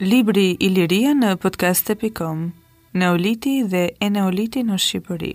[0.00, 2.48] Libri Iliria në podcast.com.
[2.90, 5.32] Neoliti dhe eneoliti në Shqipëri.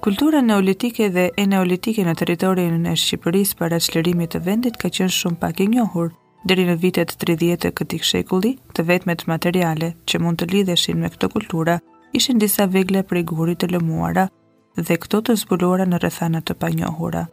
[0.00, 5.12] Kultura neolitike dhe e neolitike në teritorin e Shqipëris për shlerimit të vendit ka qenë
[5.16, 6.08] shumë pak e njohur,
[6.48, 10.98] dheri në vitet të rridhjetë e këtik shekulli të vetmet materiale që mund të lidheshin
[11.02, 11.74] me këto kultura
[12.20, 14.24] ishin disa vegle për i gurit të lëmuara
[14.86, 17.26] dhe këto të zbulora në rëthanat të panjohura.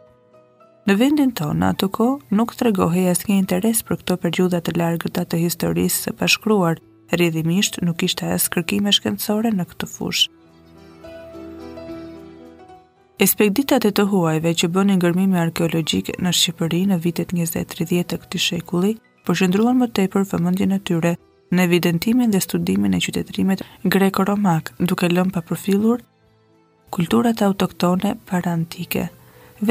[0.90, 4.76] Në vendin tonë, ato ko, nuk të regohi as një interes për këto përgjudat të
[4.82, 6.84] largëta të historisë së pashkruar,
[7.16, 10.28] Rrjedhimisht nuk ishte as kërkime shkendësore në këtë fushë.
[13.18, 18.40] Espektitat e të huajve që bënë ngërmimi arkeologjike në Shqipëri në vitet 20-30 të këti
[18.44, 18.92] shekulli,
[19.26, 21.10] përshëndruan më tepër vëmëndjën e tyre
[21.50, 23.64] në evidentimin dhe studimin e qytetrimet
[23.96, 26.04] greko-romak duke lëmë pa përfilur
[26.94, 29.08] kulturat autoktone para antike.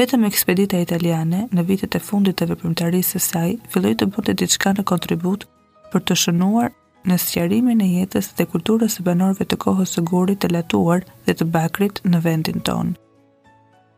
[0.02, 4.76] Vetëm ekspedita italiane në vitet e fundit të veprimtarisë së saj filloj të bënte diçka
[4.76, 5.48] në kontribut
[5.94, 6.74] për të shënuar
[7.08, 11.32] në sqarimin e jetës dhe kulturës së banorëve të kohës së gurit të latuar dhe
[11.40, 12.98] të bakrit në vendin tonë.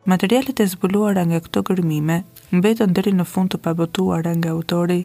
[0.08, 2.22] Materialet e zbuluara nga këto gërmime
[2.56, 5.02] mbetën deri në fund të pabotuara nga autori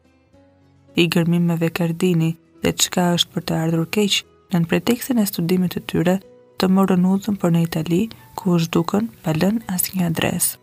[1.03, 2.29] i gërmimeve Kardini
[2.63, 4.16] dhe çka është për të ardhur keq
[4.55, 6.16] në pretekstin e studimit të tyre
[6.59, 8.01] të morën udhën për në Itali
[8.39, 10.55] ku u zhdukën pa lënë asnjë adresë.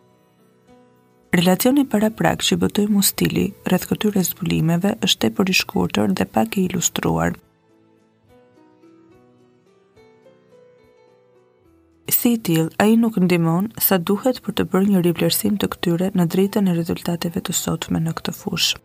[1.38, 6.28] Relacioni para prak që bëtoj mu stili rrëth këtyre zbulimeve është tepër i shkurëtër dhe
[6.36, 7.36] pak i ilustruar.
[12.22, 16.10] Si t'il, a i nuk ndimon sa duhet për të bërë një riblerësim të këtyre
[16.18, 18.78] në dritën e rezultateve të sotme në këtë fushë.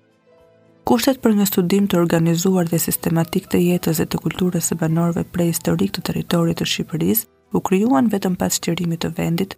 [0.92, 5.26] Kushtet për një studim të organizuar dhe sistematik të jetës dhe të kulturës së banorëve
[5.36, 9.54] prej historik të territorit të Shqipërisë u krijuan vetëm pas qërimit të vendit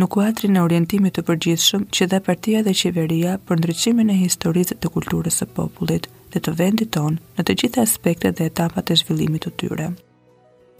[0.00, 4.80] në kuadrin e orientimit të përgjithshëm që dhe partia dhe qeveria për ndryqimin e historisë
[4.80, 9.02] të kulturës së popullit dhe të vendit tonë në të gjitha aspektet dhe etapat e
[9.04, 9.92] zhvillimit të tyre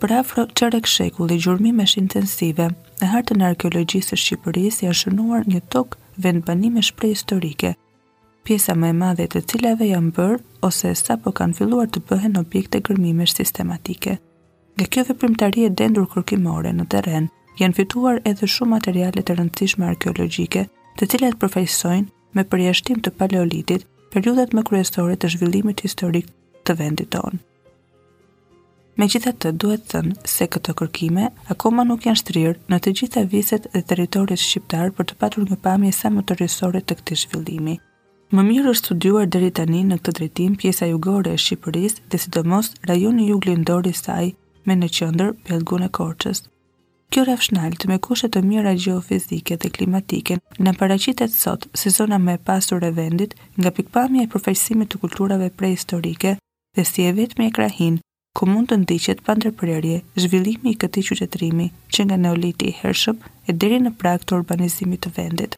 [0.01, 2.69] për afro qërek shekulli gjurmimesh intensive,
[3.01, 7.73] në hartën arkeologjisë Shqipërisë janë shënuar një tokë vend banime shprej historike,
[8.47, 10.39] pjesa më e madhe të cilave janë bërë
[10.69, 14.15] ose sa po kanë filluar të bëhen objekte gërmimesh sistematike.
[14.79, 17.27] Nga kjo dhe primtari e dendur kërkimore në teren,
[17.59, 20.63] janë fituar edhe shumë materialet të rëndësishme arkeologjike
[21.01, 26.31] të cilat përfajsojnë me përjashtim të paleolitit periudat më kryesore të zhvillimit historik
[26.65, 27.39] të vendit tonë.
[28.99, 33.21] Me gjitha të duhet thënë se këto kërkime akoma nuk janë shtrirë në të gjitha
[33.35, 37.19] viset dhe teritorit shqiptar për të patur një pamje sa më të rrisore të këti
[37.21, 37.77] zhvillimi.
[38.35, 42.73] Më mirë është studuar deri tani në këtë dretim pjesa jugore e Shqipërisë dhe sidomos
[42.91, 44.33] rajoni jug lindor i saj
[44.67, 46.43] me në qendër pjelgun e Korçës.
[47.15, 52.35] Kjo të me kushte të mira gjeofizike dhe klimatike në paraqitet sot si zona më
[52.35, 56.37] e pasur e vendit nga pikpamja e përfaqësimit të kulturave prehistorike
[56.77, 58.03] dhe si e vetmi e krahin
[58.39, 63.19] ku mund të ndiqet pa ndërprerje zhvillimi i këtij qytetërimi që nga neoliti i hershëm
[63.49, 65.57] e deri në prag të urbanizimit të vendit.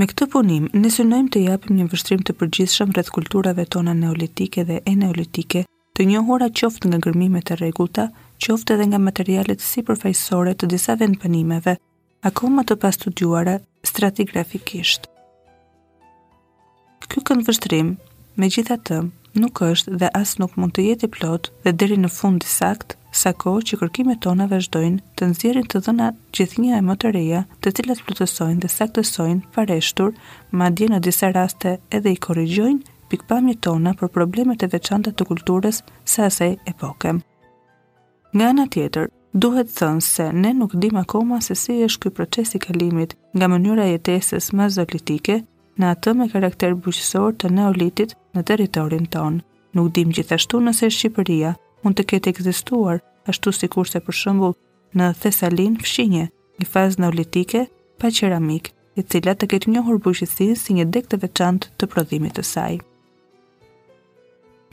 [0.00, 4.64] Me këtë punim, ne synojmë të japim një vështrim të përgjithshëm rreth kulturave tona neolitike
[4.68, 5.64] dhe e neolitike,
[5.96, 8.08] të njohura qoftë nga gërmimet e rregullta,
[8.44, 11.76] qoftë edhe nga materialet sipërfaqësore të disa vendpanimeve,
[12.28, 13.58] akoma të pastuduara
[13.90, 15.04] stratigrafikisht.
[17.08, 17.96] Ky këndvështrim,
[18.40, 19.02] me gjitha të,
[19.40, 22.50] nuk është dhe as nuk mund të jetë i plot dhe deri në fund i
[22.50, 27.12] sakt, sa kohë që kërkimet tona vazhdojnë të nxjerrin të dhëna gjithnjë e më të
[27.16, 30.12] reja, të cilat plotësojnë dhe saktësojnë fareshtur,
[30.52, 35.80] madje në disa raste edhe i korrigjojnë pikpamjet tona për problemet e veçanta të kulturës
[36.10, 37.14] së asaj epoke.
[38.36, 42.56] Nga ana tjetër, duhet thënë se ne nuk dimë akoma se si është ky proces
[42.58, 45.40] i kalimit nga mënyra jetesës mazolitike
[45.80, 49.42] në atë me karakter bujqësor të neolitit në teritorin tonë.
[49.76, 51.50] Nuk dim gjithashtu nëse Shqipëria
[51.84, 54.56] mund të ketë ekzistuar, ashtu si kurse për shëmbull
[54.96, 56.28] në Thesalin fshinje,
[56.60, 57.66] një fazë neolitike
[58.00, 62.38] pa qeramik, e cila të ketë njohur bujqësin si një dek të veçant të prodhimit
[62.40, 62.76] të saj.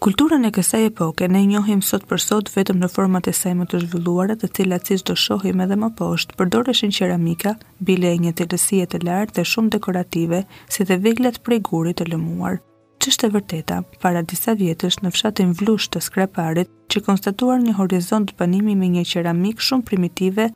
[0.04, 3.68] Kulturën e kësaj epoke ne njohim sot për sot vetëm në format e saj më
[3.72, 7.54] të zhvilluara, të cilat siç do shohim edhe më poshtë, përdoreshin qeramika,
[7.90, 12.10] bile e një thelësie të lartë dhe shumë dekorative, si dhe veglat prej gurit të
[12.12, 12.60] lëmuar.
[13.00, 18.36] Ç'është e vërteta, para disa vjetësh në fshatin Vlush të Skreparit, që konstatuar një horizont
[18.42, 20.50] banimi me një qeramik shumë primitive,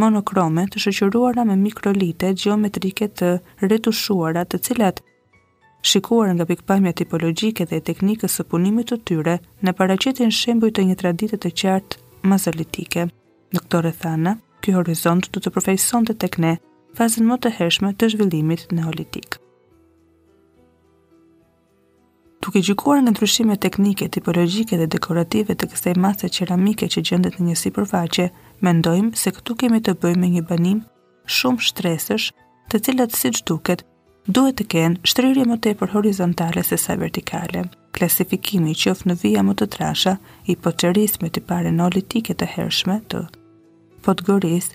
[0.00, 3.34] monokrome, të shoqëruara me mikrolite geometrike të
[3.68, 5.04] retushuara, të cilat
[5.84, 9.34] shikuar nga pikpamja tipologjike dhe teknikës së punimit të tyre
[9.64, 13.04] në paraqitjen shembuj të një tradite të qartë mazolitike.
[13.08, 13.10] Në
[13.58, 14.32] Doktore Thana,
[14.64, 16.54] ky horizont do të përfaqësonte tek ne
[16.96, 19.36] fazën më të hershme të zhvillimit neolitik.
[22.44, 27.50] Duke gjykuar nga ndryshimet teknike, tipologjike dhe dekorative të kësaj mase qeramike që gjendet në
[27.50, 28.26] një sipërfaqe,
[28.64, 30.80] mendojmë se këtu kemi të bëjmë me një banim
[31.38, 32.30] shumë shtresësh,
[32.70, 33.84] të cilat siç duket
[34.26, 37.66] duhet të kenë shtrirje më tepër horizontale se sa vertikale.
[37.94, 40.14] Klasifikimi i qoftë në vija më të trasha
[40.48, 43.20] i poçerisme të parë neolitike të hershme të
[44.04, 44.70] fotgoris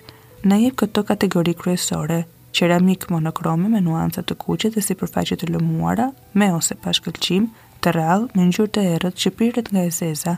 [0.46, 2.20] në jep këto kategori kryesore:
[2.54, 7.50] qeramik monokrome me nuanca të kuqe dhe sipërfaqe të lëmuara me ose pa shkëlqim,
[7.82, 10.36] të rrallë, me ngjyrë të errët që pirret nga ezeza.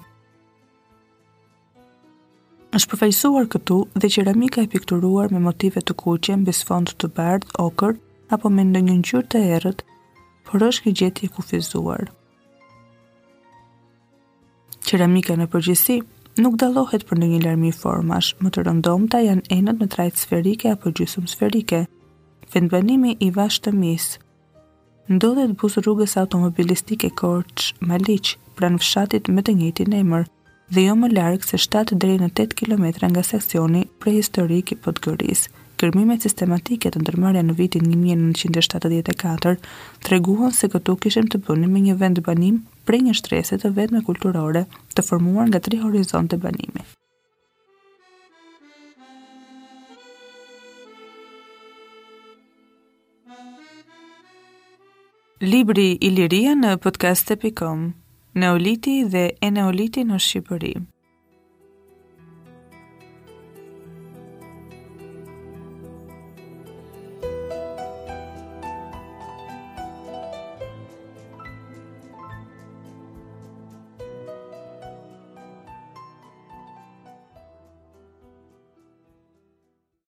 [2.76, 7.49] Është përfaqësuar këtu dhe qeramika e pikturuar me motive të kuqe mbi sfond të bardh,
[7.61, 7.97] okër,
[8.37, 9.81] apo me ndonjë ngjyrë të errët,
[10.49, 12.06] por është një gjetje kufizuar.
[14.88, 15.99] Keramika në përgjithësi
[16.44, 20.93] nuk dallohet për ndonjë larmi formash, më të rëndomta janë enët në trajt sferike apo
[20.96, 21.82] gjysmë sferike.
[22.55, 24.08] Vendbanimi i vash të mis.
[25.12, 30.28] Ndodhet buz rrugës automobilistike Korç, Maliç, pranë fshatit me të njëjtin emër
[30.73, 35.49] dhe jo më larg se 7 deri në 8 kilometra nga seksioni prehistorik i Podgoris
[35.82, 39.56] shkërmimet sistematike të ndërmarja në vitin 1974
[40.06, 44.02] treguan se këtu kishim të bënim me një vend banim prej një shtrese të vetme
[44.06, 44.62] kulturore
[44.94, 46.84] të formuar nga tri horizonte banimi.
[55.43, 57.88] Libri Iliria në podcast.com
[58.38, 60.91] Neoliti dhe Eneoliti në Shqipërim